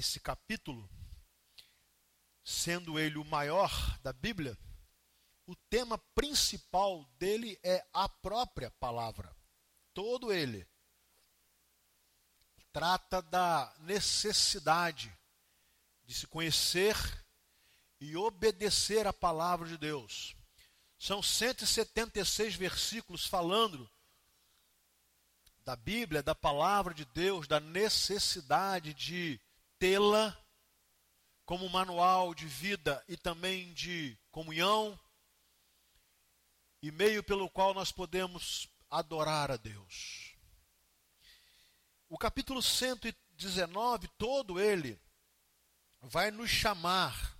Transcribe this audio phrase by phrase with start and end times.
[0.00, 0.88] esse capítulo,
[2.42, 4.58] sendo ele o maior da Bíblia,
[5.46, 9.34] o tema principal dele é a própria palavra.
[9.92, 10.66] Todo ele
[12.72, 15.14] trata da necessidade
[16.04, 16.96] de se conhecer
[18.00, 20.34] e obedecer a palavra de Deus.
[20.98, 23.90] São 176 versículos falando
[25.62, 29.38] da Bíblia, da palavra de Deus, da necessidade de
[29.80, 30.38] tê-la
[31.46, 35.00] como manual de vida e também de comunhão
[36.82, 40.36] e meio pelo qual nós podemos adorar a Deus.
[42.10, 45.00] O capítulo 119, todo ele,
[46.02, 47.36] vai nos chamar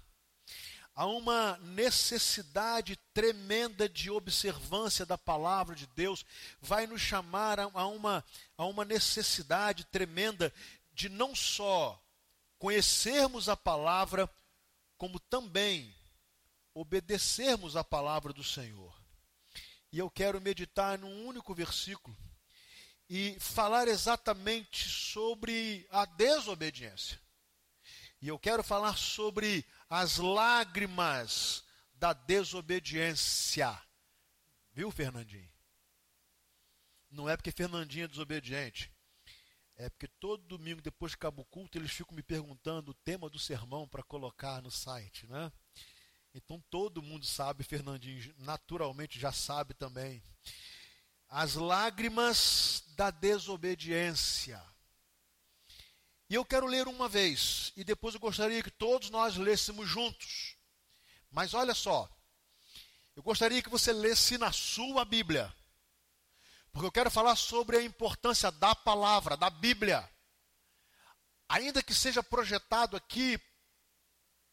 [0.95, 6.25] a uma necessidade tremenda de observância da palavra de Deus,
[6.59, 8.25] vai nos chamar a uma,
[8.57, 10.53] a uma necessidade tremenda
[10.93, 12.03] de não só
[12.61, 14.31] conhecermos a palavra,
[14.99, 15.93] como também
[16.75, 18.95] obedecermos a palavra do Senhor.
[19.91, 22.17] E eu quero meditar num único versículo
[23.09, 27.21] e falar exatamente sobre a desobediência.
[28.21, 31.65] E eu quero falar sobre as lágrimas
[31.95, 33.77] da desobediência.
[34.71, 35.51] Viu, Fernandinho?
[37.11, 38.93] Não é porque Fernandinho é desobediente.
[39.83, 43.31] É porque todo domingo, depois que acaba o culto, eles ficam me perguntando o tema
[43.31, 45.51] do sermão para colocar no site, né?
[46.35, 50.23] Então todo mundo sabe, Fernandinho naturalmente já sabe também.
[51.31, 54.63] As lágrimas da desobediência.
[56.29, 60.57] E eu quero ler uma vez, e depois eu gostaria que todos nós lêssemos juntos.
[61.31, 62.07] Mas olha só,
[63.17, 65.51] eu gostaria que você lesse na sua Bíblia,
[66.73, 70.09] porque eu quero falar sobre a importância da palavra, da Bíblia.
[71.49, 73.41] Ainda que seja projetado aqui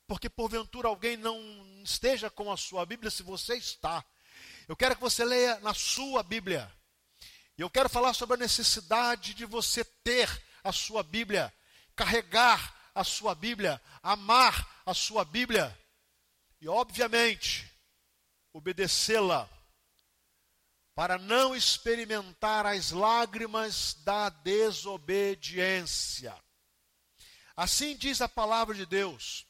[0.08, 1.38] porque porventura alguém não
[1.84, 4.04] esteja com a sua Bíblia, se você está,
[4.68, 6.72] eu quero que você leia na sua Bíblia.
[7.58, 10.30] E eu quero falar sobre a necessidade de você ter
[10.64, 11.54] a sua Bíblia,
[11.95, 15.77] carregar a sua Bíblia, amar a sua Bíblia
[16.61, 17.70] e, obviamente,
[18.54, 19.50] obedecê-la
[20.97, 26.35] para não experimentar as lágrimas da desobediência.
[27.55, 29.45] Assim diz a palavra de Deus: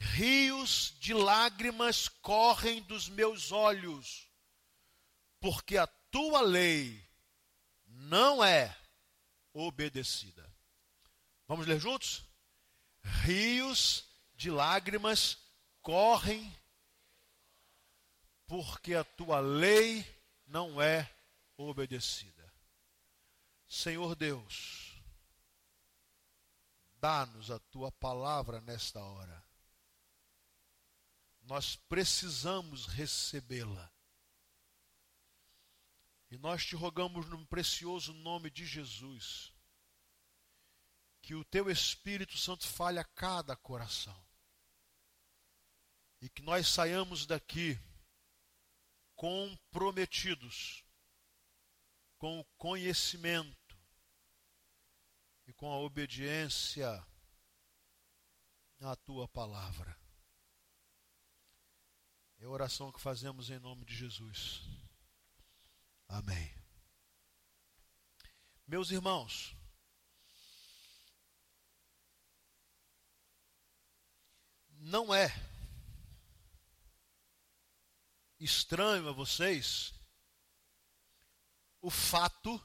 [0.00, 4.28] rios de lágrimas correm dos meus olhos,
[5.38, 7.08] porque a tua lei
[7.86, 8.76] não é
[9.52, 10.52] obedecida.
[11.46, 12.24] Vamos ler juntos?
[13.22, 15.38] Rios de lágrimas
[15.80, 16.52] correm,
[18.44, 20.11] porque a tua lei
[20.52, 21.12] não é
[21.56, 22.52] obedecida.
[23.66, 25.02] Senhor Deus,
[26.96, 29.42] dá-nos a tua palavra nesta hora
[31.44, 33.92] nós precisamos recebê-la.
[36.30, 39.52] E nós te rogamos no precioso nome de Jesus,
[41.20, 44.18] que o teu Espírito Santo fale a cada coração.
[46.20, 47.78] E que nós saiamos daqui
[49.22, 50.84] comprometidos
[52.18, 53.78] com o conhecimento
[55.46, 56.90] e com a obediência
[58.80, 59.96] à tua palavra.
[62.40, 64.62] É a oração que fazemos em nome de Jesus.
[66.08, 66.52] Amém.
[68.66, 69.56] Meus irmãos,
[74.80, 75.51] não é
[78.44, 79.94] estranho a vocês
[81.80, 82.60] o fato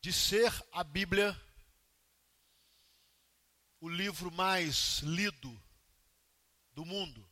[0.00, 1.40] de ser a Bíblia
[3.80, 5.60] o livro mais lido
[6.72, 7.28] do mundo.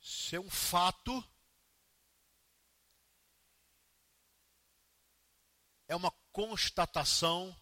[0.00, 1.24] Ser um fato,
[5.86, 7.56] é uma constatação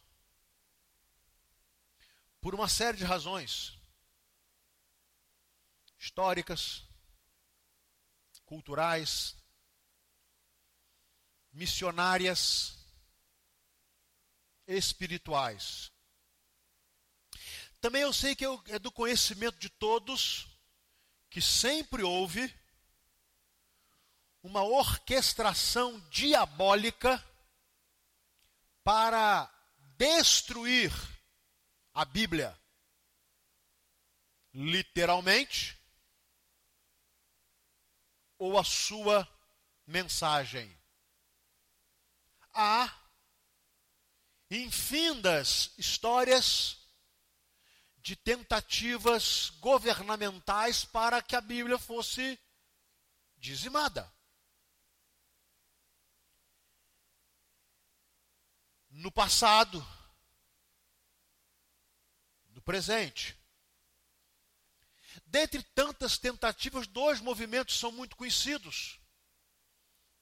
[2.41, 3.79] por uma série de razões
[6.05, 6.85] históricas,
[8.45, 9.35] culturais,
[11.51, 12.77] missionárias,
[14.67, 15.91] espirituais.
[17.81, 20.47] Também eu sei que é do conhecimento de todos
[21.31, 22.55] que sempre houve
[24.43, 27.23] uma orquestração diabólica
[28.83, 29.51] para
[29.97, 30.93] destruir
[31.95, 32.59] a Bíblia.
[34.53, 35.83] Literalmente,
[38.45, 39.27] ou a sua
[39.87, 40.79] mensagem.
[42.53, 42.95] Há
[44.51, 46.77] infindas histórias
[47.97, 52.39] de tentativas governamentais para que a Bíblia fosse
[53.39, 54.13] dizimada.
[58.91, 59.85] No passado,
[62.51, 63.43] no presente.
[65.35, 69.01] Dentre tantas tentativas, dois movimentos são muito conhecidos: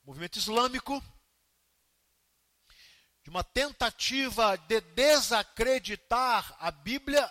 [0.03, 1.05] o movimento islâmico
[3.23, 7.31] de uma tentativa de desacreditar a Bíblia,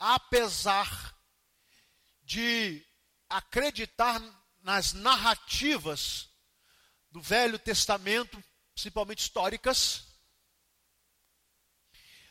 [0.00, 1.16] apesar
[2.24, 2.84] de
[3.28, 4.20] acreditar
[4.60, 6.28] nas narrativas
[7.08, 8.42] do Velho Testamento,
[8.74, 10.09] principalmente históricas,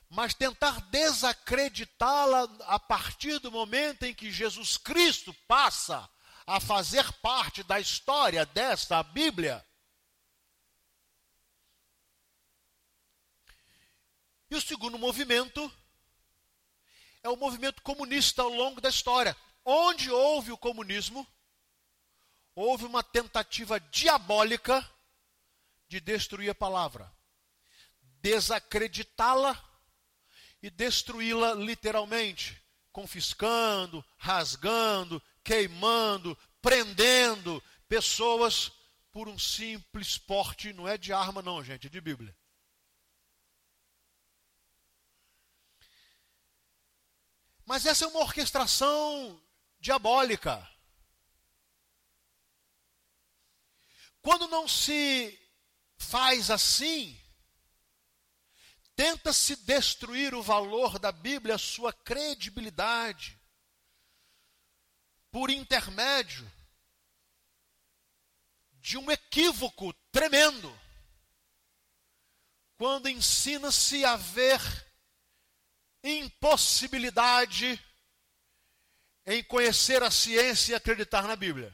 [0.09, 6.09] mas tentar desacreditá-la a partir do momento em que Jesus Cristo passa
[6.47, 9.63] a fazer parte da história desta Bíblia.
[14.49, 15.71] E o segundo movimento
[17.21, 19.37] é o movimento comunista ao longo da história.
[19.63, 21.27] Onde houve o comunismo,
[22.55, 24.83] houve uma tentativa diabólica
[25.87, 27.13] de destruir a palavra,
[28.21, 29.68] desacreditá-la
[30.61, 32.61] e destruí-la literalmente,
[32.91, 38.71] confiscando, rasgando, queimando, prendendo pessoas
[39.11, 42.35] por um simples porte, não é de arma não, gente, é de Bíblia.
[47.65, 49.39] Mas essa é uma orquestração
[49.79, 50.67] diabólica.
[54.21, 55.39] Quando não se
[55.97, 57.18] faz assim,
[58.99, 63.39] tenta-se destruir o valor da Bíblia, a sua credibilidade,
[65.31, 66.45] por intermédio
[68.73, 70.69] de um equívoco tremendo,
[72.75, 74.59] quando ensina-se a ver
[76.03, 77.81] impossibilidade
[79.25, 81.73] em conhecer a ciência e acreditar na Bíblia.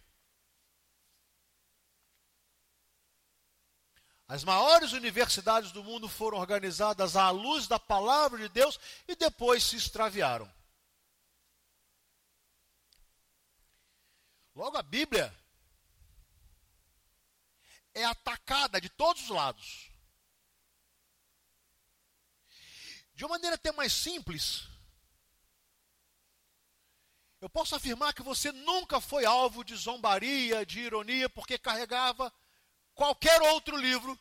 [4.28, 9.64] As maiores universidades do mundo foram organizadas à luz da palavra de Deus e depois
[9.64, 10.52] se extraviaram.
[14.56, 15.36] Logo, a Bíblia
[17.94, 19.92] é atacada de todos os lados.
[23.14, 24.68] De uma maneira até mais simples,
[27.40, 32.34] eu posso afirmar que você nunca foi alvo de zombaria, de ironia, porque carregava
[32.96, 34.18] qualquer outro livro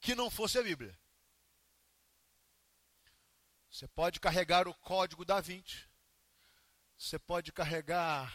[0.00, 0.98] que não fosse a Bíblia.
[3.70, 5.86] Você pode carregar o Código da Vinci,
[6.96, 8.34] você pode carregar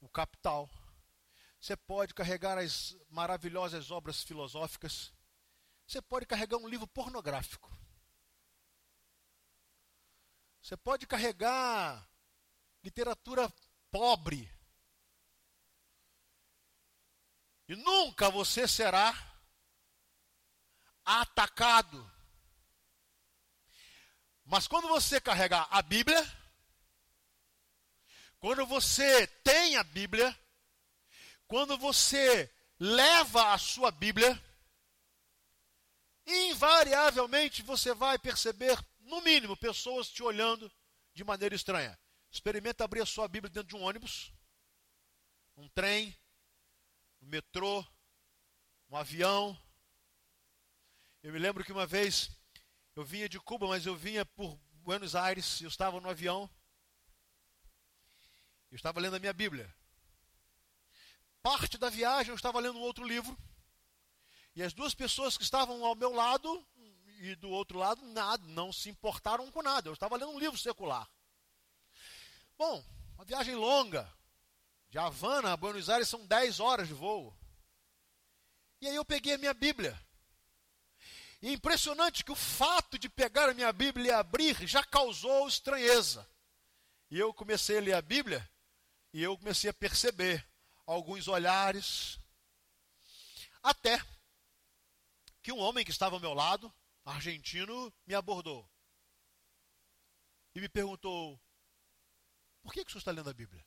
[0.00, 0.70] o Capital,
[1.58, 5.10] você pode carregar as maravilhosas obras filosóficas,
[5.86, 7.74] você pode carregar um livro pornográfico.
[10.60, 12.08] Você pode carregar
[12.82, 13.52] literatura
[13.90, 14.50] pobre.
[17.76, 19.14] Nunca você será
[21.04, 22.10] atacado.
[24.44, 26.22] Mas quando você carregar a Bíblia,
[28.38, 30.38] quando você tem a Bíblia,
[31.46, 34.38] quando você leva a sua Bíblia,
[36.26, 40.70] invariavelmente você vai perceber no mínimo, pessoas te olhando
[41.14, 41.98] de maneira estranha.
[42.30, 44.32] Experimenta abrir a sua Bíblia dentro de um ônibus,
[45.56, 46.14] um trem,
[47.34, 47.84] metrô,
[48.88, 49.60] um avião.
[51.20, 52.30] Eu me lembro que uma vez
[52.94, 56.48] eu vinha de Cuba, mas eu vinha por Buenos Aires, eu estava no avião.
[58.70, 59.74] Eu estava lendo a minha Bíblia.
[61.42, 63.36] Parte da viagem eu estava lendo um outro livro.
[64.54, 66.64] E as duas pessoas que estavam ao meu lado
[67.18, 69.88] e do outro lado nada, não se importaram com nada.
[69.88, 71.10] Eu estava lendo um livro secular.
[72.56, 72.84] Bom,
[73.16, 74.08] uma viagem longa.
[74.94, 77.36] De Havana a Buenos Aires são 10 horas de voo.
[78.80, 80.00] E aí eu peguei a minha Bíblia.
[81.42, 85.48] E é impressionante que o fato de pegar a minha Bíblia e abrir já causou
[85.48, 86.24] estranheza.
[87.10, 88.48] E eu comecei a ler a Bíblia
[89.12, 90.46] e eu comecei a perceber
[90.86, 92.16] alguns olhares.
[93.64, 94.00] Até
[95.42, 96.72] que um homem que estava ao meu lado,
[97.04, 98.64] argentino me abordou
[100.54, 101.36] e me perguntou:
[102.62, 103.66] por que, que o senhor está lendo a Bíblia?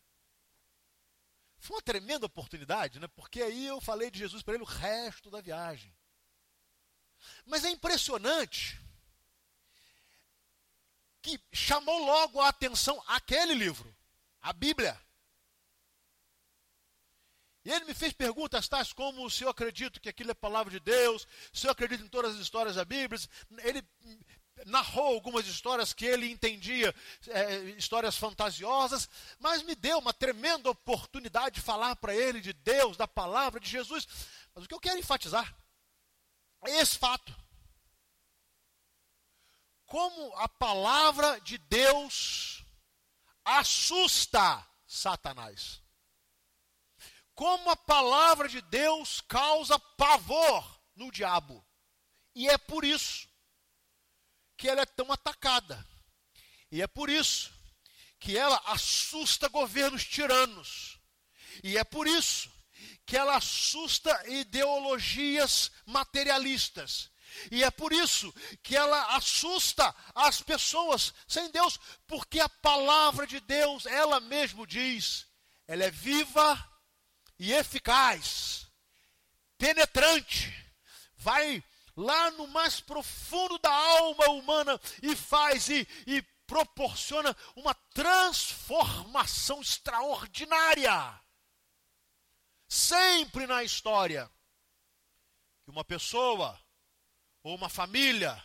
[1.60, 3.08] Foi uma tremenda oportunidade, né?
[3.08, 5.96] porque aí eu falei de Jesus para ele o resto da viagem.
[7.46, 8.80] Mas é impressionante
[11.22, 13.94] que chamou logo a atenção aquele livro,
[14.42, 15.00] a Bíblia.
[17.66, 20.80] E ele me fez perguntas tais como se eu acredito que aquilo é palavra de
[20.80, 23.20] Deus, se eu acredito em todas as histórias da Bíblia.
[23.58, 23.86] Ele
[24.66, 26.94] narrou algumas histórias que ele entendia,
[27.28, 29.10] é, histórias fantasiosas,
[29.40, 33.70] mas me deu uma tremenda oportunidade de falar para ele de Deus, da palavra de
[33.70, 34.08] Jesus.
[34.54, 35.56] Mas o que eu quero enfatizar
[36.66, 37.36] é esse fato.
[39.86, 42.64] Como a palavra de Deus
[43.46, 45.82] assusta Satanás
[47.38, 51.64] como a palavra de Deus causa pavor no diabo.
[52.34, 53.27] E é por isso
[54.58, 55.86] que ela é tão atacada.
[56.72, 57.52] E é por isso
[58.20, 61.00] que ela assusta governos tiranos.
[61.64, 62.52] E é por isso
[63.06, 67.10] que ela assusta ideologias materialistas.
[67.52, 68.34] E é por isso
[68.64, 75.28] que ela assusta as pessoas sem Deus, porque a palavra de Deus, ela mesmo diz,
[75.68, 76.72] ela é viva
[77.38, 78.68] e eficaz,
[79.58, 80.54] penetrante,
[81.16, 81.64] vai
[81.98, 91.20] lá no mais profundo da alma humana e faz e, e proporciona uma transformação extraordinária.
[92.70, 94.32] Sempre na história
[95.64, 96.58] que uma pessoa,
[97.44, 98.42] ou uma família,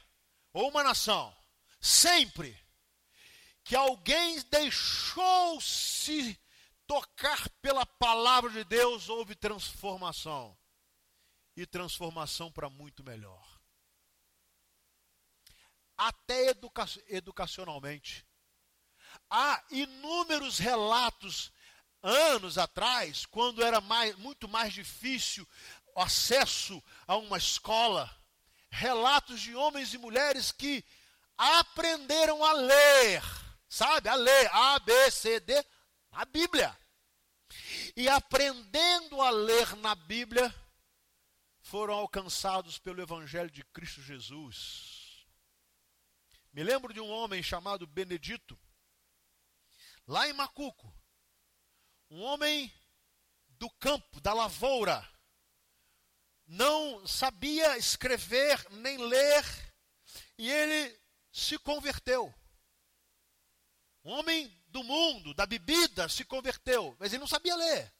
[0.52, 1.36] ou uma nação,
[1.80, 2.58] sempre
[3.62, 6.40] que alguém deixou-se
[6.86, 10.56] tocar pela palavra de Deus, houve transformação.
[11.56, 13.60] E transformação para muito melhor.
[15.96, 18.26] Até educa educacionalmente.
[19.28, 21.52] Há inúmeros relatos,
[22.02, 25.46] anos atrás, quando era mais, muito mais difícil
[25.94, 28.10] o acesso a uma escola,
[28.70, 30.82] relatos de homens e mulheres que
[31.36, 33.22] aprenderam a ler,
[33.68, 34.08] sabe?
[34.08, 35.64] A ler A, B, C, D,
[36.10, 36.76] a Bíblia
[37.96, 40.54] e aprendendo a ler na Bíblia,
[41.72, 45.26] foram alcançados pelo Evangelho de Cristo Jesus.
[46.52, 48.60] Me lembro de um homem chamado Benedito,
[50.06, 50.94] lá em Macuco,
[52.10, 52.70] um homem
[53.48, 55.02] do campo, da lavoura,
[56.46, 59.42] não sabia escrever nem ler,
[60.36, 61.00] e ele
[61.32, 62.34] se converteu.
[64.04, 67.90] Um homem do mundo, da bebida, se converteu, mas ele não sabia ler.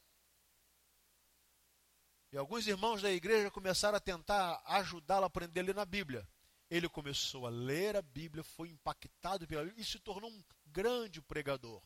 [2.33, 6.27] E alguns irmãos da igreja começaram a tentar ajudá-lo a aprender a ler na Bíblia.
[6.67, 11.21] Ele começou a ler a Bíblia, foi impactado pela Bíblia e se tornou um grande
[11.21, 11.79] pregador.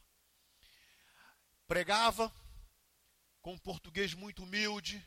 [1.68, 2.32] Pregava
[3.42, 5.06] com um português muito humilde,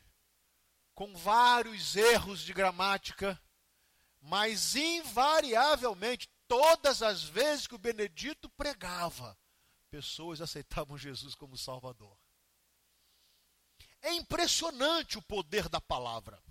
[0.93, 3.41] com vários erros de gramática,
[4.21, 9.35] mas invariavelmente, todas as vezes que o Benedito pregava,
[9.89, 12.20] pessoas aceitavam Jesus como Salvador.
[14.01, 16.41] É impressionante o poder da palavra.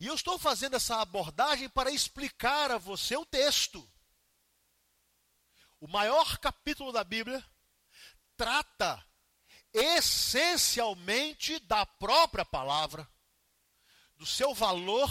[0.00, 3.88] E eu estou fazendo essa abordagem para explicar a você o texto.
[5.80, 7.44] O maior capítulo da Bíblia
[8.36, 9.04] trata
[9.72, 13.08] essencialmente da própria palavra,
[14.16, 15.10] do seu valor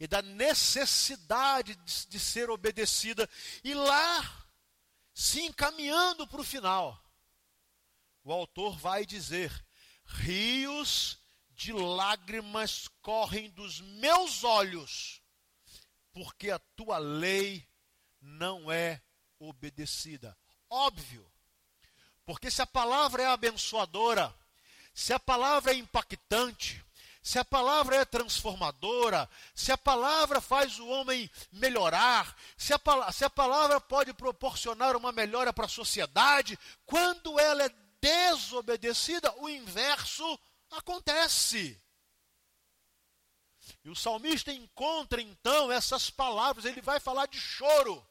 [0.00, 3.28] e da necessidade de, ser obedecida.
[3.62, 4.48] E lá
[5.12, 7.03] se encaminhando para o final,
[8.24, 9.52] o autor vai dizer:
[10.04, 11.18] rios
[11.50, 15.22] de lágrimas correm dos meus olhos,
[16.12, 17.68] porque a tua lei
[18.20, 19.00] não é
[19.38, 20.36] obedecida.
[20.68, 21.30] Óbvio,
[22.24, 24.34] porque se a palavra é abençoadora,
[24.92, 26.82] se a palavra é impactante,
[27.22, 33.24] se a palavra é transformadora, se a palavra faz o homem melhorar, se a, se
[33.24, 40.38] a palavra pode proporcionar uma melhora para a sociedade, quando ela é desobedecida, o inverso
[40.70, 41.82] acontece.
[43.82, 48.06] E o salmista encontra então essas palavras, ele vai falar de choro.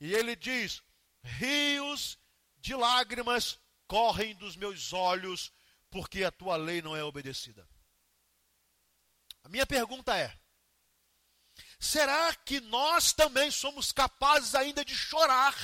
[0.00, 0.82] E ele diz:
[1.22, 2.18] Rios
[2.56, 3.56] de lágrimas
[3.86, 5.52] correm dos meus olhos,
[5.88, 7.68] porque a tua lei não é obedecida.
[9.44, 10.36] A minha pergunta é:
[11.78, 15.54] será que nós também somos capazes ainda de chorar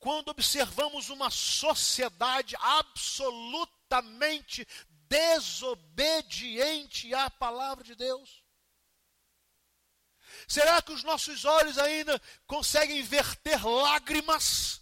[0.00, 4.66] quando observamos uma sociedade absolutamente
[5.08, 8.42] desobediente à palavra de Deus?
[10.48, 14.80] Será que os nossos olhos ainda conseguem verter lágrimas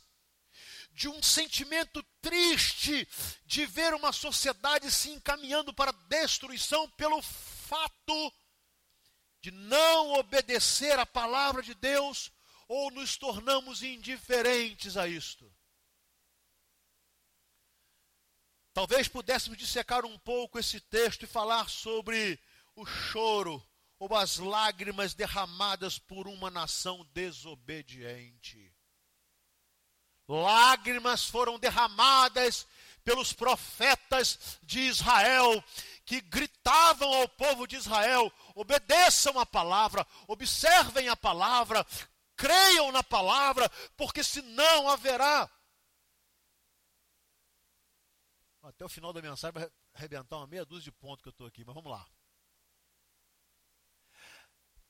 [0.92, 3.08] de um sentimento triste
[3.44, 8.32] de ver uma sociedade se encaminhando para a destruição pelo fato
[9.40, 12.30] de não obedecer à palavra de Deus
[12.68, 15.50] ou nos tornamos indiferentes a isto.
[18.74, 22.38] Talvez pudéssemos dissecar um pouco esse texto e falar sobre
[22.76, 23.66] o choro
[23.98, 28.72] ou as lágrimas derramadas por uma nação desobediente.
[30.28, 32.68] Lágrimas foram derramadas
[33.02, 35.64] pelos profetas de Israel,
[36.04, 41.84] que gritavam ao povo de Israel: obedeçam a palavra, observem a palavra,
[42.38, 45.50] creiam na palavra, porque senão haverá.
[48.62, 51.46] Até o final da mensagem vai arrebentar uma meia dúzia de pontos que eu estou
[51.46, 52.08] aqui, mas vamos lá.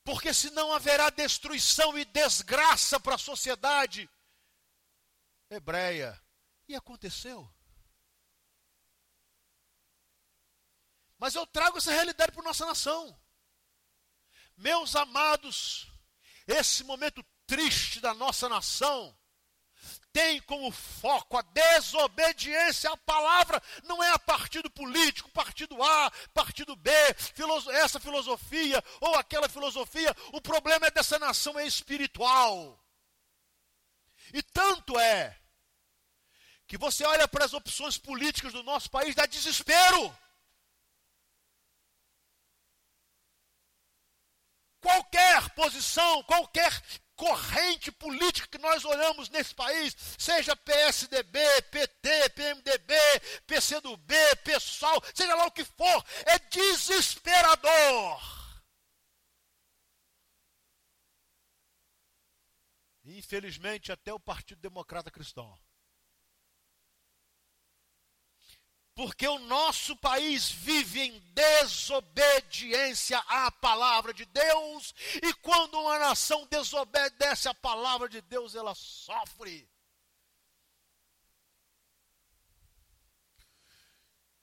[0.03, 4.09] Porque senão haverá destruição e desgraça para a sociedade
[5.49, 6.21] hebreia.
[6.67, 7.51] E aconteceu.
[11.17, 13.19] Mas eu trago essa realidade para nossa nação.
[14.55, 15.91] Meus amados,
[16.47, 19.17] esse momento triste da nossa nação
[20.13, 26.75] tem como foco a desobediência à palavra, não é a partido político, partido A, partido
[26.75, 26.91] B,
[27.73, 30.15] essa filosofia ou aquela filosofia.
[30.33, 32.83] O problema é dessa nação é espiritual.
[34.33, 35.39] E tanto é
[36.67, 40.15] que você olha para as opções políticas do nosso país, dá desespero.
[44.81, 46.81] Qualquer posição, qualquer
[47.19, 52.95] corrente política que nós olhamos nesse país, seja PSDB, PT, PMDB,
[53.45, 54.13] PCdoB,
[54.45, 58.39] PSOL, seja lá o que for, é desesperador.
[63.03, 65.59] Infelizmente, até o Partido Democrata Cristão
[68.99, 76.45] porque o nosso país vive em desobediência à palavra de Deus, e quando uma nação
[76.47, 79.71] desobedece à palavra de Deus, ela sofre.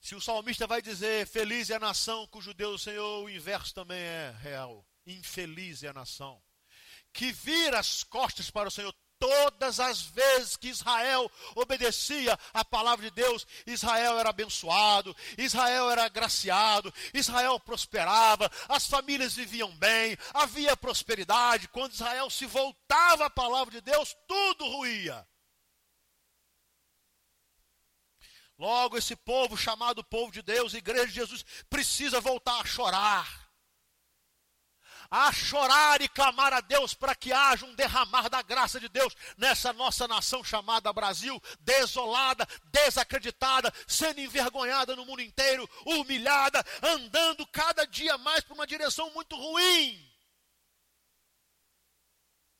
[0.01, 3.75] Se o salmista vai dizer feliz é a nação cujo Deus o Senhor, o inverso
[3.75, 4.83] também é real.
[5.05, 6.41] Infeliz é a nação
[7.13, 13.09] que vira as costas para o Senhor Todas as vezes que Israel obedecia à palavra
[13.09, 20.77] de Deus, Israel era abençoado, Israel era agraciado, Israel prosperava, as famílias viviam bem, havia
[20.77, 21.67] prosperidade.
[21.69, 25.27] Quando Israel se voltava à palavra de Deus, tudo ruía.
[28.57, 33.46] Logo, esse povo chamado povo de Deus, igreja de Jesus, precisa voltar a chorar
[35.09, 39.15] a chorar e clamar a Deus para que haja um derramar da graça de Deus
[39.37, 47.85] nessa nossa nação chamada Brasil, desolada, desacreditada, sendo envergonhada no mundo inteiro, humilhada, andando cada
[47.85, 50.03] dia mais para uma direção muito ruim.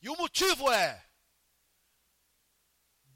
[0.01, 1.03] E o motivo é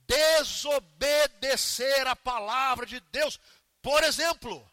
[0.07, 3.39] desobedecer a palavra de Deus.
[3.81, 4.69] Por exemplo,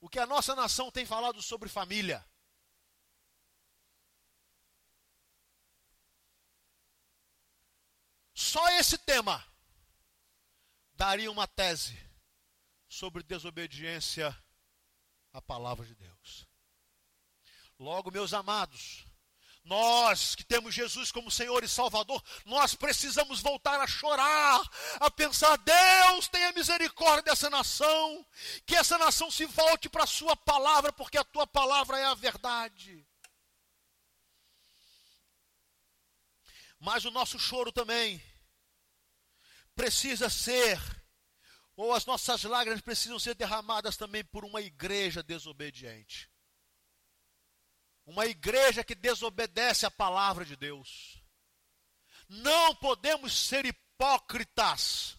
[0.00, 2.24] o que a nossa nação tem falado sobre família.
[8.36, 9.42] Só esse tema
[10.92, 11.98] daria uma tese
[12.86, 14.36] sobre desobediência
[15.32, 16.46] à palavra de Deus.
[17.78, 19.06] Logo, meus amados,
[19.64, 24.60] nós que temos Jesus como Senhor e Salvador, nós precisamos voltar a chorar,
[25.00, 28.26] a pensar: Deus tenha misericórdia dessa nação,
[28.66, 32.14] que essa nação se volte para a Sua palavra, porque a Tua palavra é a
[32.14, 33.05] verdade.
[36.78, 38.22] Mas o nosso choro também
[39.74, 40.78] precisa ser,
[41.76, 46.30] ou as nossas lágrimas precisam ser derramadas também por uma igreja desobediente.
[48.04, 51.22] Uma igreja que desobedece a palavra de Deus.
[52.28, 55.16] Não podemos ser hipócritas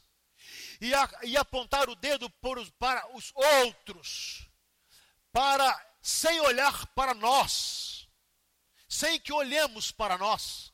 [0.80, 2.30] e, a, e apontar o dedo
[2.80, 4.48] para os outros,
[5.32, 8.08] para sem olhar para nós,
[8.88, 10.74] sem que olhemos para nós.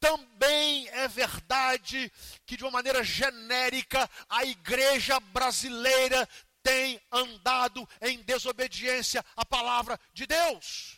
[0.00, 2.12] Também é verdade
[2.46, 6.28] que, de uma maneira genérica, a igreja brasileira
[6.62, 10.96] tem andado em desobediência à palavra de Deus.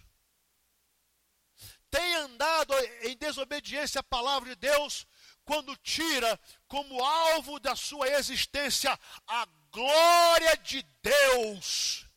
[1.91, 5.07] Tem andado em desobediência à palavra de Deus
[5.45, 12.10] quando tira como alvo da sua existência a glória de Deus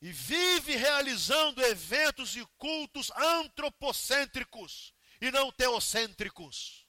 [0.00, 6.86] e vive realizando eventos e cultos antropocêntricos e não teocêntricos.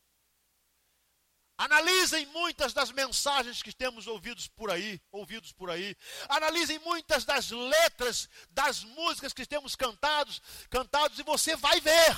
[1.57, 5.93] Analisem muitas das mensagens que temos ouvidos por aí, ouvidos por aí.
[6.29, 12.15] Analisem muitas das letras das músicas que temos cantados, cantados e você vai ver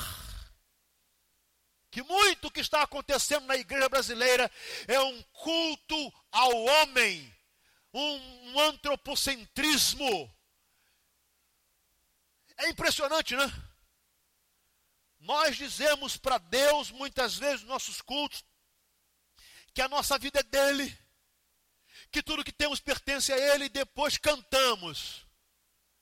[1.92, 4.50] que muito que está acontecendo na igreja brasileira
[4.88, 7.36] é um culto ao homem,
[7.94, 10.34] um antropocentrismo.
[12.62, 13.46] É impressionante, né?
[15.20, 18.44] Nós dizemos para Deus, muitas vezes, nos nossos cultos,
[19.74, 20.98] que a nossa vida é dele,
[22.12, 25.26] que tudo que temos pertence a ele, e depois cantamos: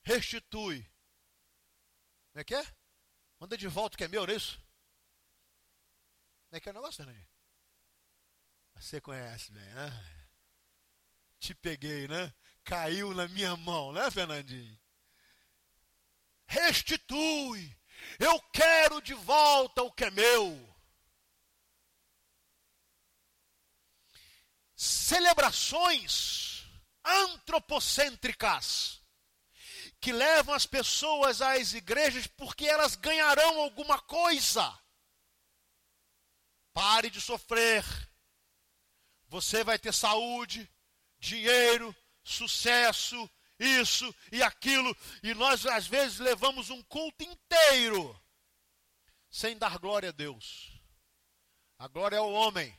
[0.04, 0.84] restitui.
[2.32, 2.66] Como é que é?
[3.40, 4.58] Manda de volta que é meu, não é isso?
[6.48, 7.28] Como é que é o negócio, Fernandinho?
[8.76, 9.92] Você conhece bem, né?
[11.40, 12.34] Te peguei, né?
[12.64, 14.80] Caiu na minha mão, né, Fernandinho?
[16.50, 17.78] Restitui.
[18.18, 20.68] Eu quero de volta o que é meu.
[24.76, 26.64] Celebrações
[27.06, 29.00] antropocêntricas
[30.02, 34.76] que levam as pessoas às igrejas porque elas ganharão alguma coisa.
[36.74, 37.86] Pare de sofrer.
[39.28, 40.68] Você vai ter saúde,
[41.20, 48.20] dinheiro, sucesso, isso e aquilo, e nós às vezes levamos um culto inteiro
[49.30, 50.72] sem dar glória a Deus.
[51.78, 52.78] A glória é ao homem.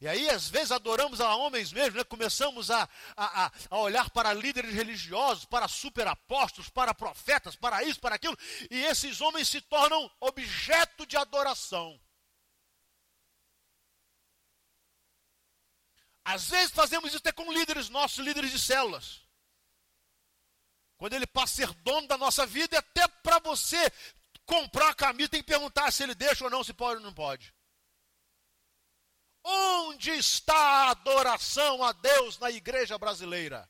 [0.00, 2.04] E aí, às vezes, adoramos a homens mesmo, né?
[2.04, 8.14] começamos a, a, a olhar para líderes religiosos, para superapóstolos, para profetas, para isso, para
[8.14, 8.36] aquilo,
[8.70, 12.00] e esses homens se tornam objeto de adoração.
[16.24, 19.20] Às vezes fazemos isso até com líderes nossos, líderes de células.
[21.00, 23.90] Quando ele passa a ser dono da nossa vida, até para você
[24.44, 27.14] comprar a camisa, tem que perguntar se ele deixa ou não, se pode ou não
[27.14, 27.54] pode.
[29.42, 33.66] Onde está a adoração a Deus na igreja brasileira?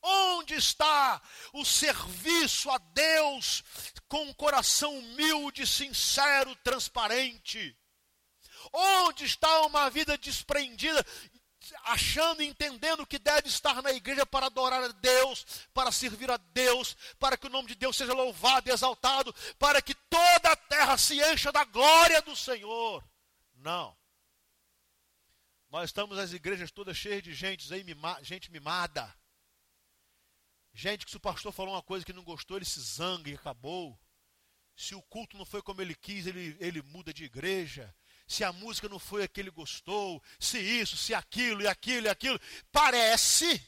[0.00, 1.20] Onde está
[1.52, 3.62] o serviço a Deus
[4.08, 7.78] com um coração humilde, sincero, transparente?
[8.72, 11.04] Onde está uma vida desprendida
[11.84, 16.36] achando e entendendo que deve estar na igreja para adorar a Deus, para servir a
[16.36, 20.56] Deus, para que o nome de Deus seja louvado e exaltado, para que toda a
[20.56, 23.04] terra se encha da glória do Senhor.
[23.54, 23.96] Não.
[25.70, 27.66] Nós estamos nas igrejas todas cheias de gente,
[28.22, 29.14] gente mimada.
[30.74, 33.34] Gente que se o pastor falou uma coisa que não gostou, ele se zanga e
[33.34, 33.98] acabou.
[34.74, 37.94] Se o culto não foi como ele quis, ele, ele muda de igreja
[38.32, 42.06] se a música não foi a que ele gostou, se isso, se aquilo e aquilo
[42.06, 42.40] e aquilo.
[42.70, 43.58] Parece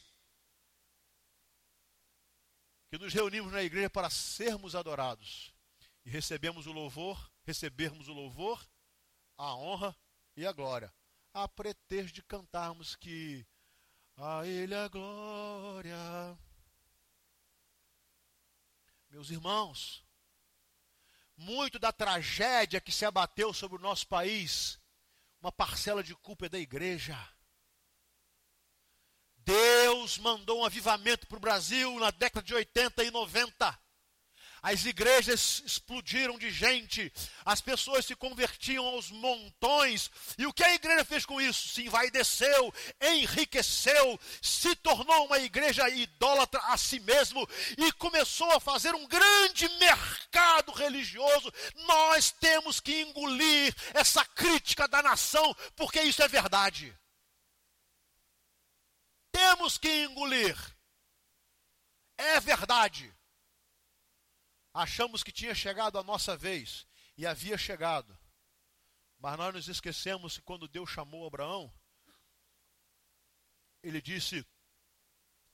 [2.91, 5.53] que nos reunimos na igreja para sermos adorados
[6.05, 8.67] e recebemos o louvor, recebermos o louvor,
[9.37, 9.97] a honra
[10.37, 10.93] e a glória,
[11.33, 13.47] a pretexto de cantarmos que
[14.17, 16.39] a Ele a glória.
[19.11, 20.04] Meus irmãos,
[21.37, 24.79] muito da tragédia que se abateu sobre o nosso país,
[25.41, 27.19] uma parcela de culpa é da igreja.
[29.37, 33.84] Deus mandou um avivamento para o Brasil na década de 80 e 90.
[34.65, 37.13] As igrejas explodiram de gente,
[37.45, 40.11] as pessoas se convertiam aos montões.
[40.39, 41.69] E o que a igreja fez com isso?
[41.69, 47.47] Se envaideceu, enriqueceu, se tornou uma igreja idólatra a si mesmo
[47.77, 51.53] e começou a fazer um grande mercado religioso.
[51.87, 56.97] Nós temos que engolir essa crítica da nação, porque isso é verdade.
[59.31, 60.57] Temos que engolir.
[62.17, 63.14] É verdade
[64.75, 68.19] achamos que tinha chegado a nossa vez, e havia chegado.
[69.19, 71.73] Mas nós nos esquecemos que quando Deus chamou Abraão,
[73.83, 74.45] ele disse: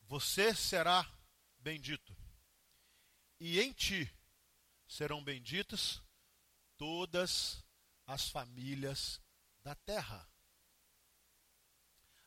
[0.02, 1.06] Você será
[1.58, 2.16] bendito,
[3.38, 4.10] e em ti
[4.88, 6.02] serão benditas
[6.76, 7.62] todas
[8.06, 9.20] as famílias
[9.62, 10.26] da terra.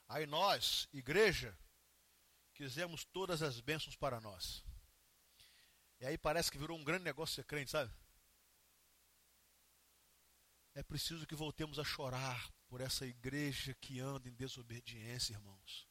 [0.08, 1.58] Aí nós, igreja,
[2.54, 4.63] quisemos todas as bênçãos para nós.
[6.04, 7.90] E aí parece que virou um grande negócio ser crente, sabe?
[10.74, 15.88] É preciso que voltemos a chorar por essa igreja que anda em desobediência, irmãos.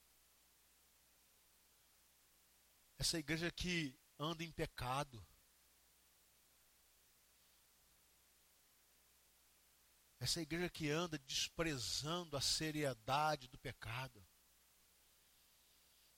[2.99, 5.27] Essa igreja que anda em pecado.
[10.21, 14.23] Essa igreja que anda desprezando a seriedade do pecado.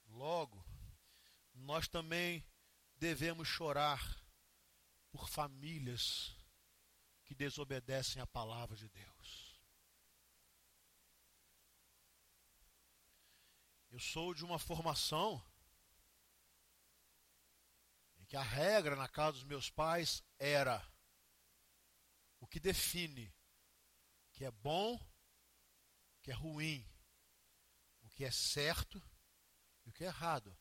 [0.06, 0.66] Logo,
[1.54, 2.44] nós também
[3.04, 4.00] devemos chorar
[5.10, 6.34] por famílias
[7.22, 9.62] que desobedecem à palavra de Deus.
[13.90, 15.44] Eu sou de uma formação
[18.16, 20.82] em que a regra na casa dos meus pais era:
[22.40, 23.30] o que define
[24.32, 24.98] que é bom,
[26.22, 26.88] que é ruim,
[28.00, 28.96] o que é certo
[29.84, 30.56] e o que é errado.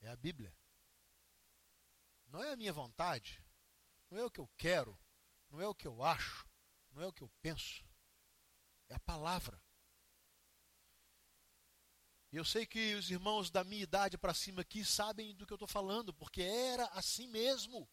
[0.00, 0.52] É a Bíblia.
[2.34, 3.40] Não é a minha vontade,
[4.10, 4.98] não é o que eu quero,
[5.48, 6.44] não é o que eu acho,
[6.90, 7.88] não é o que eu penso.
[8.88, 9.62] É a palavra.
[12.32, 15.52] E eu sei que os irmãos da minha idade para cima aqui sabem do que
[15.52, 17.88] eu estou falando, porque era assim mesmo.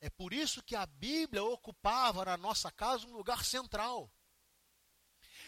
[0.00, 4.12] É por isso que a Bíblia ocupava na nossa casa um lugar central.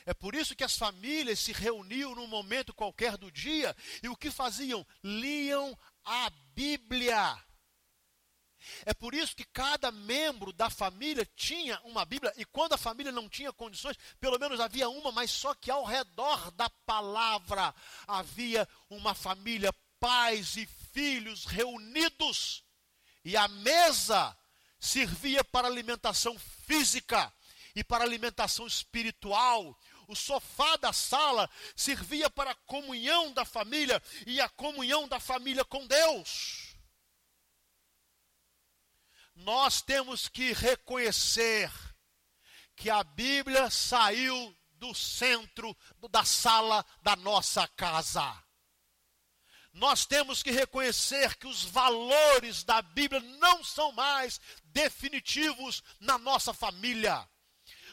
[0.07, 4.17] É por isso que as famílias se reuniam num momento qualquer do dia e o
[4.17, 4.87] que faziam?
[5.03, 7.39] Liam a Bíblia.
[8.85, 13.11] É por isso que cada membro da família tinha uma Bíblia, e quando a família
[13.11, 17.75] não tinha condições, pelo menos havia uma, mas só que ao redor da palavra
[18.07, 22.63] havia uma família, pais e filhos reunidos,
[23.25, 24.37] e a mesa
[24.79, 27.33] servia para alimentação física
[27.75, 29.79] e para alimentação espiritual.
[30.11, 35.65] O sofá da sala servia para a comunhão da família e a comunhão da família
[35.65, 36.71] com Deus
[39.45, 41.71] nós temos que reconhecer
[42.77, 45.77] que a Bíblia saiu do centro
[46.11, 48.43] da sala da nossa casa.
[49.73, 56.53] Nós temos que reconhecer que os valores da Bíblia não são mais definitivos na nossa
[56.53, 57.29] família.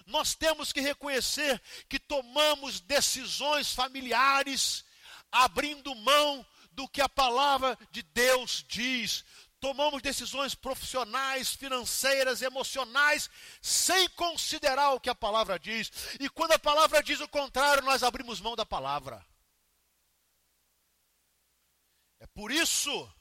[0.08, 4.84] Nós temos que reconhecer que tomamos decisões familiares
[5.32, 9.24] abrindo mão do que a palavra de Deus diz
[9.60, 13.30] tomamos decisões profissionais, financeiras, emocionais,
[13.62, 15.92] sem considerar o que a palavra diz.
[16.20, 19.26] E quando a palavra diz o contrário, nós abrimos mão da palavra.
[22.20, 23.12] É por isso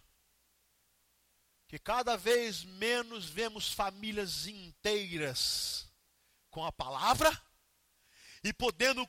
[1.66, 5.85] que cada vez menos vemos famílias inteiras
[6.56, 7.30] com a palavra
[8.42, 9.06] e podendo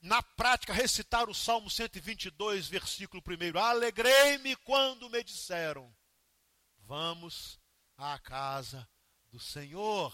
[0.00, 3.58] na prática recitar o Salmo 122, versículo 1.
[3.58, 5.94] Alegrei-me quando me disseram
[6.78, 7.60] Vamos
[7.98, 8.88] à casa
[9.26, 10.10] do Senhor.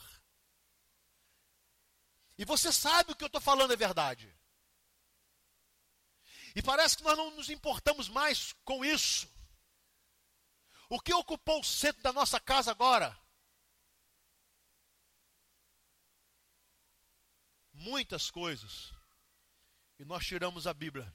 [2.37, 4.37] E você sabe o que eu estou falando é verdade.
[6.57, 9.31] E parece que nós não nos importamos mais com isso.
[10.88, 13.16] O que ocupou o centro da nossa casa agora?
[17.83, 18.92] Muitas coisas.
[19.99, 21.12] E nós tiramos a Bíblia.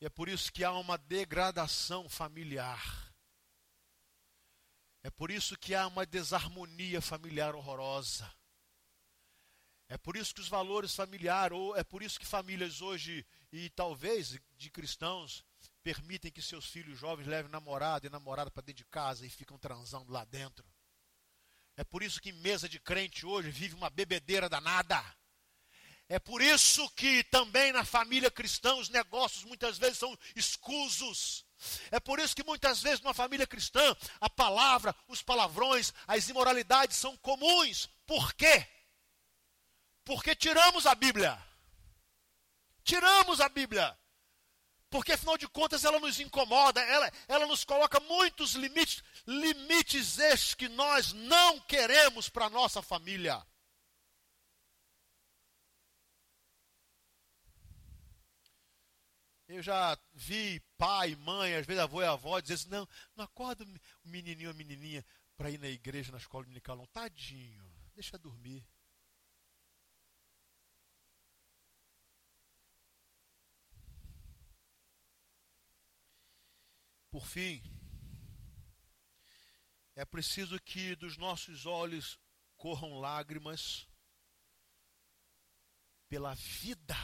[0.00, 3.12] E é por isso que há uma degradação familiar.
[5.00, 8.28] É por isso que há uma desarmonia familiar horrorosa.
[9.88, 13.70] É por isso que os valores familiares, ou é por isso que famílias hoje, e
[13.70, 15.44] talvez de cristãos,
[15.84, 19.56] permitem que seus filhos jovens levem namorado e namorada para dentro de casa e ficam
[19.56, 20.66] transando lá dentro.
[21.80, 25.02] É por isso que mesa de crente hoje vive uma bebedeira danada.
[26.10, 31.42] É por isso que também na família cristã os negócios muitas vezes são escusos.
[31.90, 36.98] É por isso que muitas vezes numa família cristã a palavra, os palavrões, as imoralidades
[36.98, 37.88] são comuns.
[38.04, 38.68] Por quê?
[40.04, 41.42] Porque tiramos a Bíblia.
[42.84, 43.98] Tiramos a Bíblia.
[44.90, 50.54] Porque afinal de contas ela nos incomoda, ela, ela nos coloca muitos limites, limites estes
[50.54, 53.40] que nós não queremos para a nossa família.
[59.46, 63.64] Eu já vi pai, mãe, às vezes avô e avó dizer assim, não, não acorda
[63.64, 65.04] o menininho ou a menininha
[65.36, 66.86] para ir na igreja, na escola dominical, não.
[66.86, 68.66] Tadinho, deixa dormir.
[77.10, 77.62] Por fim,
[79.94, 82.18] é preciso que dos nossos olhos
[82.56, 83.88] corram lágrimas
[86.08, 86.96] pela vida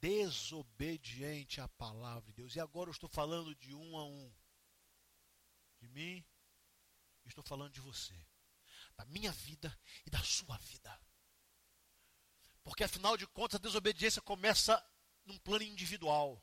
[0.00, 2.54] desobediente à palavra de Deus.
[2.54, 4.32] E agora eu estou falando de um a um.
[5.78, 6.24] De mim,
[7.24, 8.14] estou falando de você.
[8.96, 11.00] Da minha vida e da sua vida.
[12.62, 14.84] Porque afinal de contas a desobediência começa
[15.24, 16.42] num plano individual.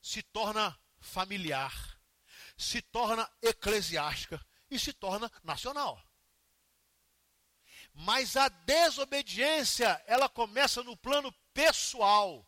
[0.00, 1.72] Se torna familiar.
[2.56, 4.44] Se torna eclesiástica.
[4.70, 6.02] E se torna nacional.
[7.94, 12.46] Mas a desobediência, ela começa no plano pessoal,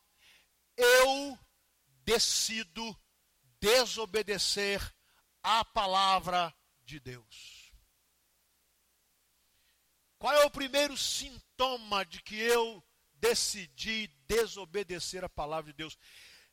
[0.76, 1.38] eu
[2.04, 2.96] decido
[3.58, 4.80] desobedecer
[5.42, 7.72] à palavra de Deus.
[10.18, 12.84] Qual é o primeiro sintoma de que eu
[13.14, 15.98] decidi desobedecer à palavra de Deus?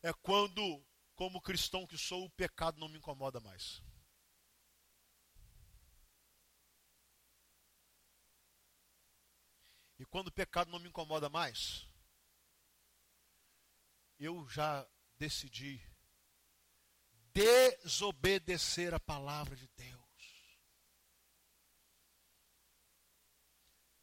[0.01, 0.83] É quando,
[1.17, 3.81] como cristão que sou, o pecado não me incomoda mais.
[9.97, 11.87] E quando o pecado não me incomoda mais,
[14.19, 15.81] eu já decidi
[17.33, 19.97] desobedecer a palavra de Deus.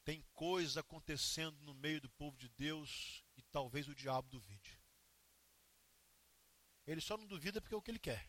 [0.04, 4.83] Tem coisa acontecendo no meio do povo de Deus e talvez o diabo duvide.
[6.86, 8.28] Ele só não duvida porque é o que ele quer.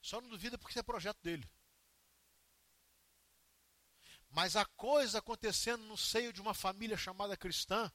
[0.00, 1.48] Só não duvida porque isso é projeto dele.
[4.28, 7.90] Mas há coisas acontecendo no seio de uma família chamada cristã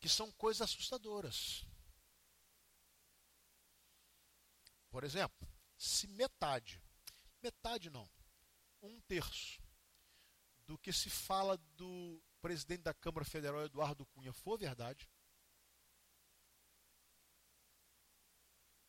[0.00, 1.64] que são coisas assustadoras.
[4.90, 6.82] Por exemplo, se metade,
[7.42, 8.08] metade não,
[8.82, 9.60] um terço
[10.66, 15.10] do que se fala do presidente da Câmara Federal, Eduardo Cunha, for verdade,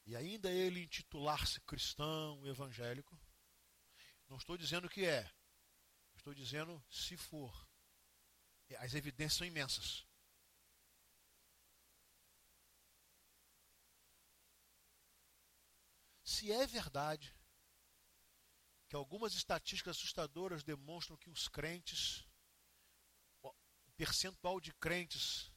[0.05, 3.19] e ainda ele intitular-se cristão, evangélico,
[4.27, 5.27] não estou dizendo que é,
[6.15, 7.67] estou dizendo se for.
[8.77, 10.05] As evidências são imensas.
[16.23, 17.35] Se é verdade
[18.87, 22.26] que algumas estatísticas assustadoras demonstram que os crentes,
[23.97, 25.51] percentual de crentes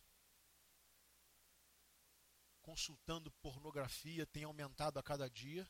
[2.62, 5.68] consultando pornografia tem aumentado a cada dia.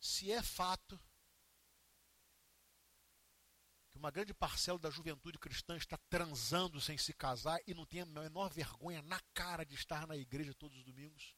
[0.00, 1.00] Se é fato
[3.90, 8.00] que uma grande parcela da juventude cristã está transando sem se casar e não tem
[8.00, 11.34] a menor vergonha na cara de estar na igreja todos os domingos,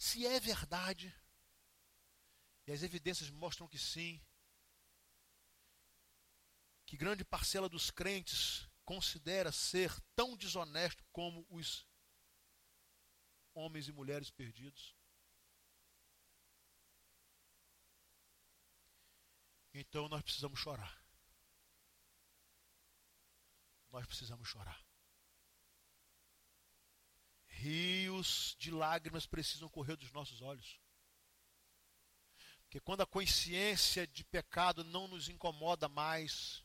[0.00, 1.14] Se é verdade,
[2.70, 4.24] e as evidências mostram que sim,
[6.86, 11.84] que grande parcela dos crentes considera ser tão desonesto como os
[13.52, 14.96] homens e mulheres perdidos.
[19.74, 21.04] Então nós precisamos chorar.
[23.90, 24.80] Nós precisamos chorar
[27.46, 30.80] rios de lágrimas precisam correr dos nossos olhos.
[32.70, 36.64] Porque quando a consciência de pecado não nos incomoda mais,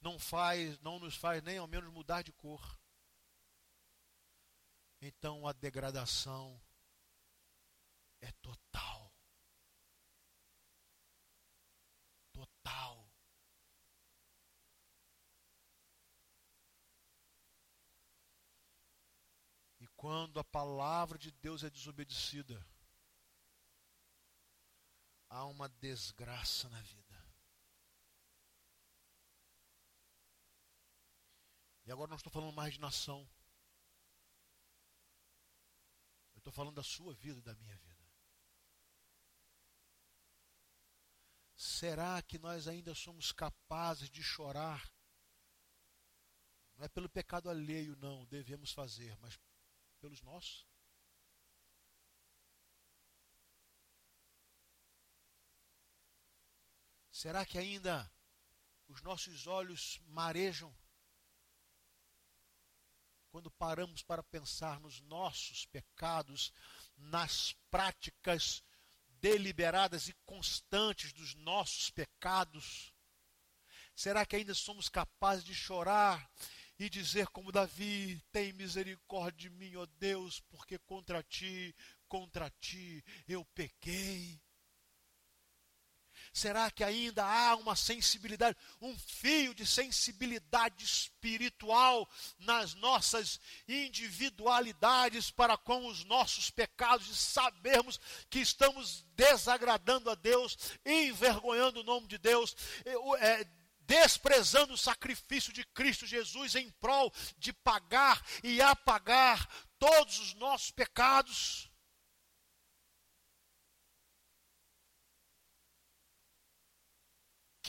[0.00, 2.60] não faz, não nos faz nem ao menos mudar de cor,
[5.00, 6.60] então a degradação
[8.20, 9.14] é total.
[12.32, 13.08] Total.
[19.94, 22.66] Quando a palavra de Deus é desobedecida,
[25.30, 27.00] há uma desgraça na vida.
[31.86, 33.28] E agora não estou falando mais de nação.
[36.34, 37.90] Eu estou falando da sua vida e da minha vida.
[41.56, 44.92] Será que nós ainda somos capazes de chorar?
[46.76, 49.38] Não é pelo pecado alheio, não, devemos fazer, mas
[50.00, 50.69] pelos nossos.
[57.20, 58.10] Será que ainda
[58.88, 60.74] os nossos olhos marejam
[63.28, 66.50] quando paramos para pensar nos nossos pecados,
[66.96, 68.64] nas práticas
[69.20, 72.90] deliberadas e constantes dos nossos pecados?
[73.94, 76.26] Será que ainda somos capazes de chorar
[76.78, 81.76] e dizer como Davi: tem misericórdia de mim, ó Deus, porque contra ti,
[82.08, 84.40] contra ti eu pequei.
[86.32, 95.56] Será que ainda há uma sensibilidade, um fio de sensibilidade espiritual nas nossas individualidades para
[95.56, 102.16] com os nossos pecados e sabermos que estamos desagradando a Deus, envergonhando o nome de
[102.16, 102.56] Deus,
[103.18, 103.46] é,
[103.80, 109.48] desprezando o sacrifício de Cristo Jesus em prol de pagar e apagar
[109.80, 111.69] todos os nossos pecados.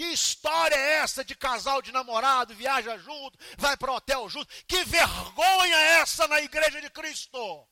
[0.02, 4.52] Que história é essa de casal de namorado, viaja junto, vai para o hotel junto?
[4.66, 7.70] Que vergonha é essa na igreja de Cristo?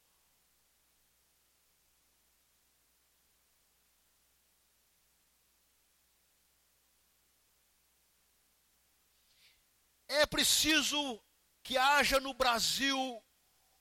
[10.07, 11.19] É preciso
[11.63, 13.25] que haja no Brasil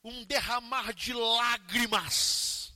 [0.02, 2.72] um derramar de lágrimas,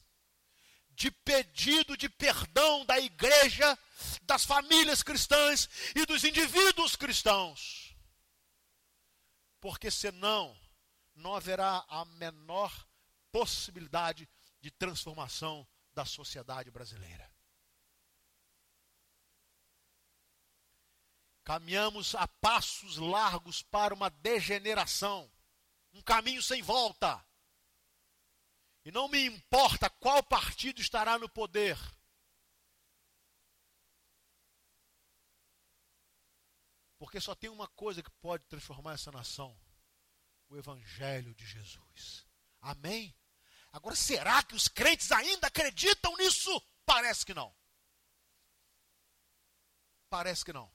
[0.90, 3.78] de pedido de perdão da igreja,
[4.22, 7.96] das famílias cristãs e dos indivíduos cristãos.
[9.60, 10.56] Porque senão
[11.14, 12.72] não haverá a menor
[13.30, 14.28] possibilidade
[14.60, 17.30] de transformação da sociedade brasileira.
[21.44, 25.30] Caminhamos a passos largos para uma degeneração,
[25.92, 27.24] um caminho sem volta.
[28.84, 31.76] E não me importa qual partido estará no poder.
[37.12, 39.54] Porque só tem uma coisa que pode transformar essa nação:
[40.48, 42.26] o Evangelho de Jesus.
[42.58, 43.14] Amém?
[43.70, 46.50] Agora, será que os crentes ainda acreditam nisso?
[46.86, 47.54] Parece que não.
[50.08, 50.72] Parece que não.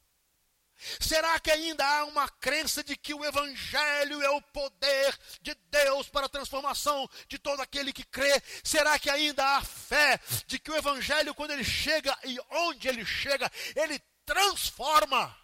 [1.00, 6.08] Será que ainda há uma crença de que o Evangelho é o poder de Deus
[6.08, 8.40] para a transformação de todo aquele que crê?
[8.64, 13.04] Será que ainda há fé de que o Evangelho, quando ele chega e onde ele
[13.04, 15.36] chega, ele transforma?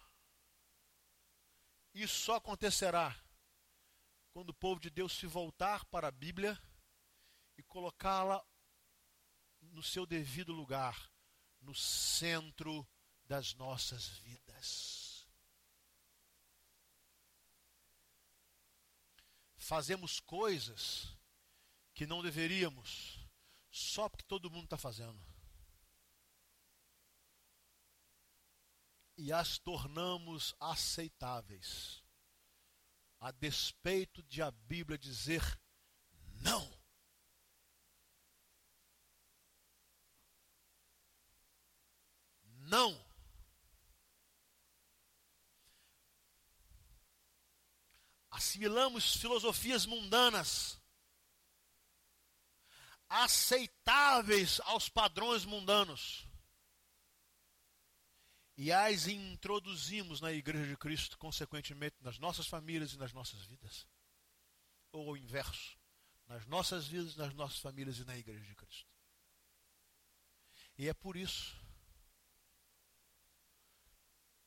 [1.94, 3.16] Isso só acontecerá
[4.32, 6.60] quando o povo de Deus se voltar para a Bíblia
[7.56, 8.44] e colocá-la
[9.60, 11.10] no seu devido lugar,
[11.60, 12.86] no centro
[13.24, 15.26] das nossas vidas.
[19.56, 21.16] Fazemos coisas
[21.94, 23.18] que não deveríamos,
[23.70, 25.33] só porque todo mundo está fazendo.
[29.16, 32.02] E as tornamos aceitáveis,
[33.20, 35.42] a despeito de a Bíblia dizer
[36.42, 36.84] não.
[42.66, 43.04] Não.
[48.30, 50.78] Assimilamos filosofias mundanas,
[53.08, 56.26] aceitáveis aos padrões mundanos,
[58.56, 63.86] e as introduzimos na Igreja de Cristo, consequentemente, nas nossas famílias e nas nossas vidas.
[64.92, 65.76] Ou o inverso,
[66.26, 68.88] nas nossas vidas, nas nossas famílias e na Igreja de Cristo.
[70.78, 71.60] E é por isso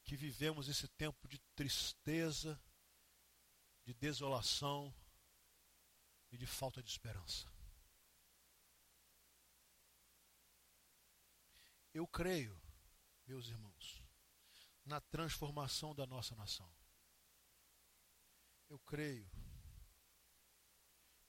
[0.04, 2.62] que vivemos esse tempo de tristeza,
[3.84, 4.96] de desolação
[6.32, 7.46] e de falta de esperança.
[11.94, 12.58] Eu creio,
[13.28, 14.02] meus irmãos,
[14.86, 16.72] na transformação da nossa nação.
[18.70, 19.30] Eu creio,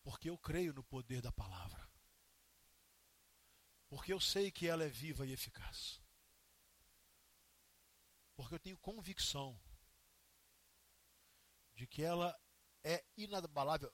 [0.03, 1.89] porque eu creio no poder da palavra.
[3.89, 6.01] Porque eu sei que ela é viva e eficaz.
[8.37, 9.59] Porque eu tenho convicção
[11.75, 12.39] de que ela
[12.85, 13.93] é inabalável.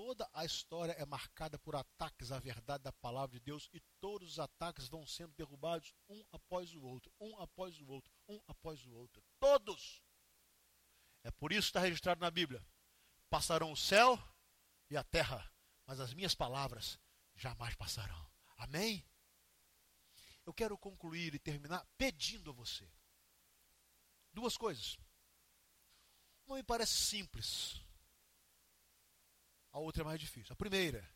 [0.00, 4.30] Toda a história é marcada por ataques à verdade da palavra de Deus e todos
[4.30, 8.86] os ataques vão sendo derrubados um após o outro, um após o outro, um após
[8.86, 9.20] o outro.
[9.40, 10.00] Todos.
[11.24, 12.64] É por isso que está registrado na Bíblia:
[13.28, 14.16] passarão o céu
[14.88, 15.52] e a terra,
[15.84, 16.96] mas as minhas palavras
[17.34, 18.30] jamais passarão.
[18.56, 19.04] Amém?
[20.46, 22.88] Eu quero concluir e terminar pedindo a você
[24.32, 24.96] duas coisas.
[26.46, 27.87] Uma me parece simples,
[29.78, 30.52] a outra é mais difícil.
[30.52, 31.08] A primeira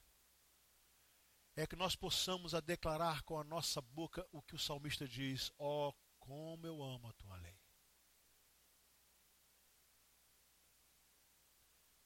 [1.56, 5.52] é que nós possamos a declarar com a nossa boca o que o salmista diz:
[5.58, 7.60] Ó, oh, como eu amo a tua lei.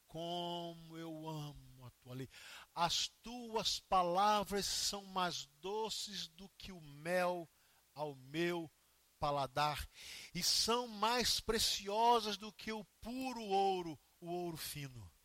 [0.08, 2.28] Como eu amo a tua lei.
[2.74, 7.46] As tuas palavras são mais doces do que o mel
[7.94, 8.70] ao meu
[9.18, 9.86] paladar
[10.34, 15.15] e são mais preciosas do que o puro ouro, o ouro fino.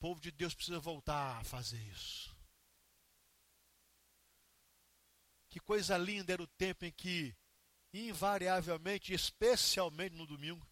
[0.00, 2.34] Povo de Deus precisa voltar a fazer isso.
[5.50, 7.36] Que coisa linda era o tempo em que,
[7.92, 10.66] invariavelmente, especialmente no domingo,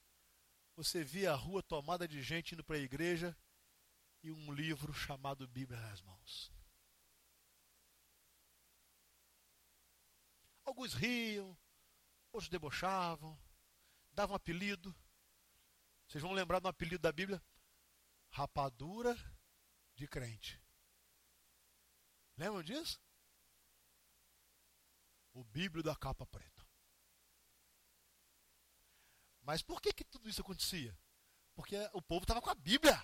[0.75, 3.37] você via a rua tomada de gente indo para a igreja
[4.23, 6.51] e um livro chamado Bíblia nas mãos.
[10.65, 11.57] Alguns riam,
[12.33, 13.39] outros debochavam,
[14.13, 14.95] davam apelido.
[16.07, 17.43] Vocês vão lembrar do apelido da Bíblia?
[18.31, 19.17] Rapadura
[19.95, 20.63] de crente.
[22.37, 23.01] Lembram disso?
[25.33, 26.67] O Bíblio da capa preta.
[29.43, 30.97] Mas por que, que tudo isso acontecia?
[31.55, 33.03] Porque o povo estava com a Bíblia.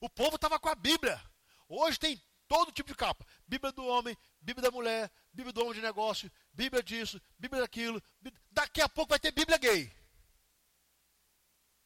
[0.00, 1.20] O povo estava com a Bíblia.
[1.68, 5.74] Hoje tem todo tipo de capa: Bíblia do homem, Bíblia da mulher, Bíblia do homem
[5.74, 8.02] de negócio, Bíblia disso, Bíblia daquilo.
[8.50, 9.94] Daqui a pouco vai ter Bíblia gay.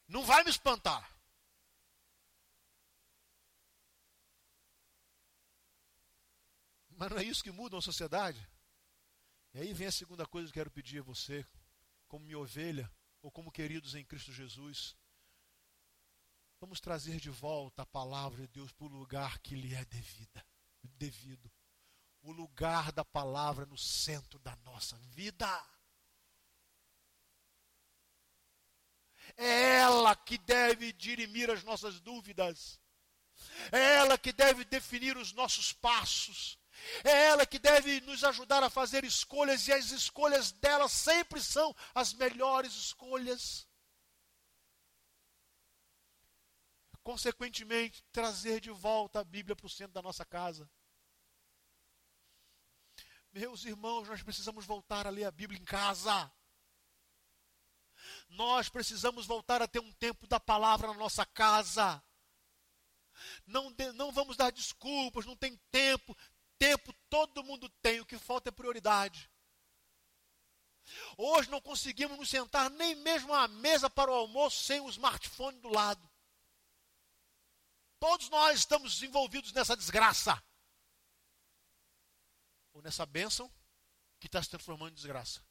[0.09, 1.12] Não vai me espantar.
[7.03, 8.49] Mas não é isso que muda a sociedade?
[9.53, 11.45] E aí vem a segunda coisa que eu quero pedir a você,
[12.07, 12.89] como minha ovelha,
[13.21, 14.97] ou como queridos em Cristo Jesus.
[16.61, 20.47] Vamos trazer de volta a palavra de Deus para o lugar que lhe é devida,
[20.85, 21.51] devido.
[22.21, 25.49] O lugar da palavra no centro da nossa vida.
[29.37, 32.81] É ela que deve dirimir as nossas dúvidas.
[33.73, 36.62] É ela que deve definir os nossos passos.
[37.05, 41.75] É ela que deve nos ajudar a fazer escolhas, e as escolhas dela sempre são
[41.95, 43.67] as melhores escolhas.
[47.03, 50.71] Consequentemente, trazer de volta a Bíblia para o centro da nossa casa.
[53.33, 56.31] Meus irmãos, nós precisamos voltar a ler a Bíblia em casa.
[58.29, 62.03] Nós precisamos voltar a ter um tempo da palavra na nossa casa.
[63.47, 66.17] Não, de, não vamos dar desculpas, não tem tempo.
[67.13, 69.31] Todo mundo tem, o que falta é prioridade.
[71.19, 75.61] Hoje não conseguimos nos sentar nem mesmo à mesa para o almoço sem o smartphone
[75.61, 76.11] do lado.
[78.01, 80.43] Todos nós estamos envolvidos nessa desgraça.
[82.73, 83.53] Ou nessa bênção
[84.19, 85.47] que está se transformando em desgraça.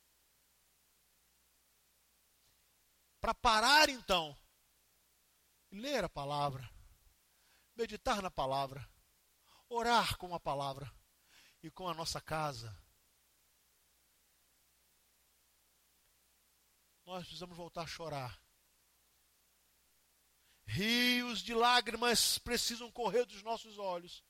[3.20, 4.36] Para parar então
[5.70, 6.68] ler a palavra,
[7.76, 8.84] meditar na palavra,
[9.70, 10.92] orar com a palavra
[11.64, 12.76] e com a nossa casa.
[17.06, 18.42] Nós precisamos voltar a chorar.
[20.66, 24.24] Rios de lágrimas precisam correr dos nossos olhos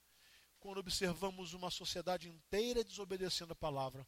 [0.60, 4.08] quando observamos uma sociedade inteira desobedecendo a palavra.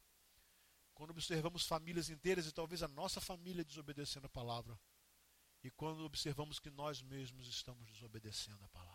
[0.94, 4.78] Quando observamos famílias inteiras e talvez a nossa família desobedecendo a palavra.
[5.62, 8.93] E quando observamos que nós mesmos estamos desobedecendo a palavra.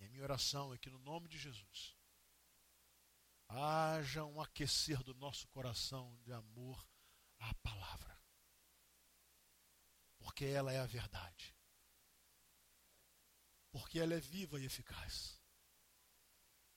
[0.00, 1.96] E a minha oração é que no nome de Jesus
[3.48, 6.88] haja um aquecer do nosso coração de amor
[7.38, 8.20] à palavra.
[10.18, 11.56] Porque ela é a verdade.
[13.70, 15.40] Porque ela é viva e eficaz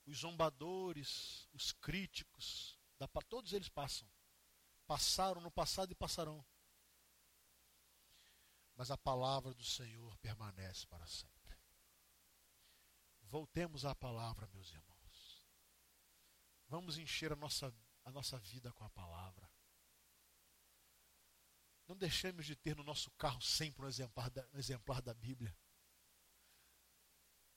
[0.06, 2.78] os zombadores, os críticos,
[3.30, 4.10] todos eles passam.
[4.86, 6.46] Passaram no passado e passarão.
[8.76, 11.43] Mas a palavra do Senhor permanece para sempre.
[13.34, 15.44] Voltemos à palavra, meus irmãos.
[16.68, 17.74] Vamos encher a nossa,
[18.06, 19.52] a nossa vida com a palavra.
[21.88, 25.58] Não deixemos de ter no nosso carro sempre um exemplar da, um exemplar da Bíblia.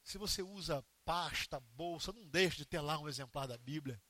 [0.03, 4.03] Se você usa pasta, bolsa, não deixe de ter lá um exemplar da Bíblia.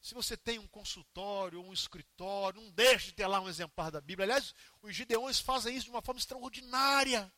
[0.00, 4.00] Se você tem um consultório um escritório, não deixe de ter lá um exemplar da
[4.00, 4.24] Bíblia.
[4.24, 7.32] Aliás, os gideões fazem isso de uma forma extraordinária.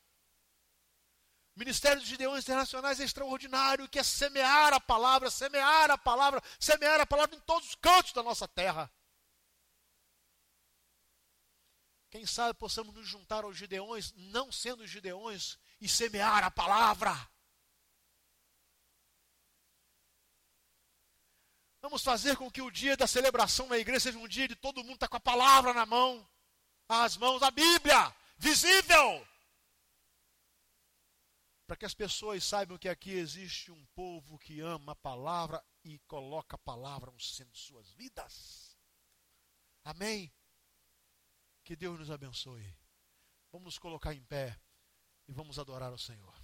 [1.56, 6.42] O Ministério dos Gideões Internacionais é extraordinário, que é semear a palavra, semear a palavra,
[6.60, 8.92] semear a palavra em todos os cantos da nossa terra.
[12.10, 17.10] Quem sabe possamos nos juntar aos Gideões, não sendo Gideões, e semear a palavra.
[21.80, 24.84] Vamos fazer com que o dia da celebração na igreja seja um dia de todo
[24.84, 26.28] mundo estar tá com a palavra na mão,
[26.86, 29.26] as mãos, a Bíblia, visível.
[31.66, 35.98] Para que as pessoas saibam que aqui existe um povo que ama a palavra e
[36.00, 38.78] coloca a palavra no centro de suas vidas.
[39.84, 40.32] Amém?
[41.64, 42.76] Que Deus nos abençoe.
[43.50, 44.60] Vamos nos colocar em pé
[45.26, 46.40] e vamos adorar o Senhor.